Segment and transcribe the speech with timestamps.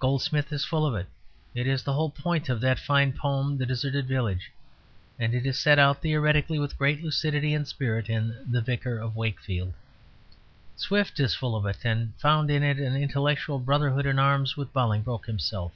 [0.00, 1.06] Goldsmith is full of it;
[1.54, 4.50] it is the whole point of that fine poem "The Deserted Village,"
[5.20, 9.72] and is set out theoretically with great lucidity and spirit in "The Vicar of Wakefield."
[10.74, 14.72] Swift is full of it; and found in it an intellectual brotherhood in arms with
[14.72, 15.72] Bolingbroke himself.